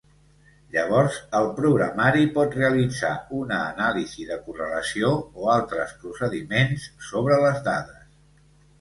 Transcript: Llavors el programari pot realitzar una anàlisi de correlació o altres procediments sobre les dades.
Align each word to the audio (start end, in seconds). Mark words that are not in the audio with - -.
Llavors 0.75 1.19
el 1.39 1.49
programari 1.59 2.23
pot 2.39 2.57
realitzar 2.61 3.13
una 3.41 3.61
anàlisi 3.67 4.27
de 4.33 4.41
correlació 4.49 5.15
o 5.21 5.55
altres 5.61 5.97
procediments 6.03 6.93
sobre 7.13 7.43
les 7.49 7.67
dades. 7.73 8.07